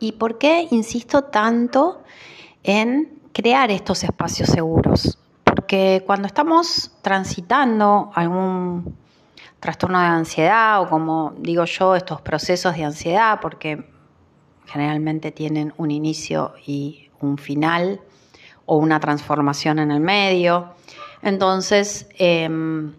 [0.00, 2.02] ¿Y por qué insisto tanto
[2.62, 5.18] en crear estos espacios seguros?
[5.44, 8.96] Porque cuando estamos transitando algún
[9.60, 13.84] trastorno de ansiedad o como digo yo, estos procesos de ansiedad, porque
[14.66, 18.00] generalmente tienen un inicio y un final
[18.66, 20.74] o una transformación en el medio.
[21.22, 22.94] Entonces, em,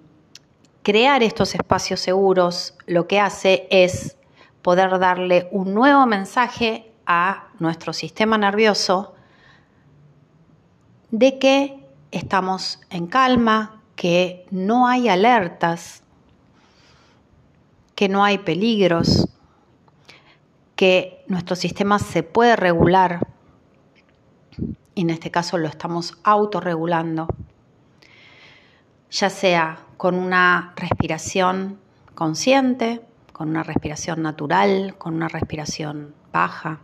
[0.83, 4.17] crear estos espacios seguros lo que hace es
[4.61, 9.15] poder darle un nuevo mensaje a nuestro sistema nervioso
[11.09, 16.03] de que estamos en calma, que no hay alertas,
[17.95, 19.27] que no hay peligros,
[20.75, 23.27] que nuestro sistema se puede regular.
[24.93, 27.27] Y en este caso lo estamos autorregulando,
[29.09, 31.79] ya sea con una respiración
[32.13, 33.01] consciente,
[33.33, 36.81] con una respiración natural, con una respiración baja,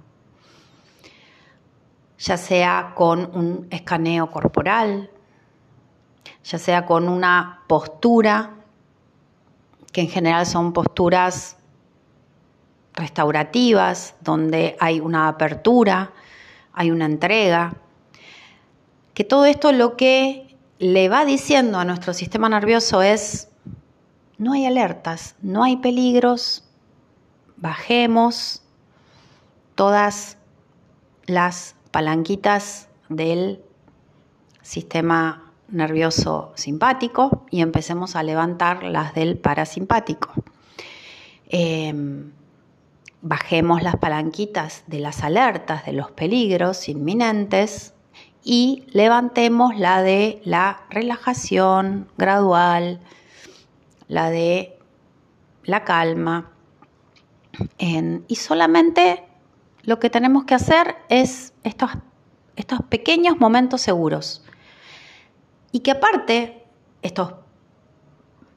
[2.17, 5.09] ya sea con un escaneo corporal,
[6.43, 8.51] ya sea con una postura,
[9.91, 11.57] que en general son posturas
[12.93, 16.11] restaurativas, donde hay una apertura,
[16.73, 17.75] hay una entrega,
[19.13, 23.49] que todo esto lo que le va diciendo a nuestro sistema nervioso es,
[24.37, 26.65] no hay alertas, no hay peligros,
[27.55, 28.61] bajemos
[29.75, 30.37] todas
[31.25, 33.61] las palanquitas del
[34.61, 40.33] sistema nervioso simpático y empecemos a levantar las del parasimpático.
[41.47, 42.33] Em,
[43.21, 47.93] bajemos las palanquitas de las alertas de los peligros inminentes
[48.43, 52.99] y levantemos la de la relajación gradual,
[54.09, 54.77] la de
[55.63, 56.51] la calma.
[58.27, 59.23] y solamente
[59.85, 61.91] lo que tenemos que hacer es estos,
[62.89, 64.43] pequeños momentos seguros.
[65.71, 66.63] Y que aparte,
[67.01, 67.33] estos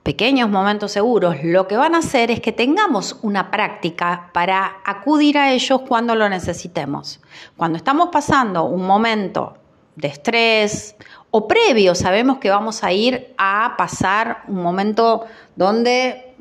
[0.03, 5.37] pequeños momentos seguros, lo que van a hacer es que tengamos una práctica para acudir
[5.37, 7.21] a ellos cuando lo necesitemos.
[7.57, 9.59] Cuando estamos pasando un momento
[9.97, 10.97] de estrés
[11.31, 16.37] o previo, sabemos que vamos a ir a pasar un momento donde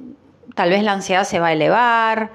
[0.56, 2.32] tal vez la ansiedad se va a elevar,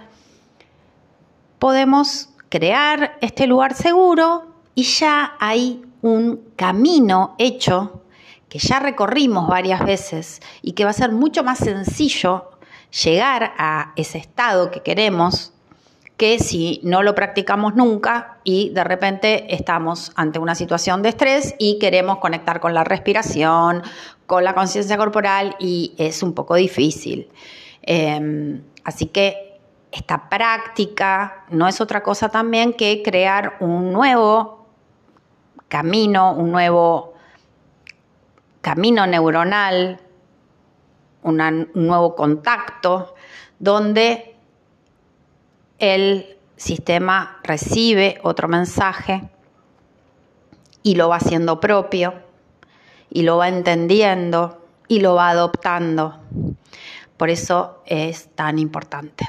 [1.58, 8.02] podemos crear este lugar seguro y ya hay un camino hecho
[8.50, 12.50] que ya recorrimos varias veces y que va a ser mucho más sencillo
[13.02, 15.54] llegar a ese estado que queremos
[16.18, 21.54] que si no lo practicamos nunca y de repente estamos ante una situación de estrés
[21.58, 23.82] y queremos conectar con la respiración,
[24.26, 27.30] con la conciencia corporal y es un poco difícil.
[27.80, 29.51] Em, así que
[29.92, 34.66] esta práctica no es otra cosa también que crear un nuevo
[35.68, 37.12] camino, un nuevo
[38.62, 40.00] camino neuronal,
[41.22, 43.14] un nuevo contacto,
[43.58, 44.34] donde
[45.78, 49.28] el sistema recibe otro mensaje
[50.82, 52.14] y lo va haciendo propio
[53.10, 56.18] y lo va entendiendo y lo va adoptando.
[57.18, 59.26] Por eso es tan importante.